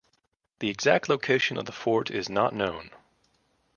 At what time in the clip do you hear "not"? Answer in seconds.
2.27-2.55